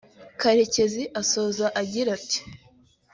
[0.41, 2.39] Karekezi asoza agira ati